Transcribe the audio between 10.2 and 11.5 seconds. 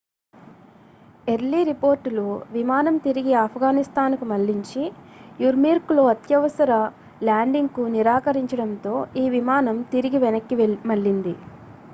వెనక్కి మళ్లింది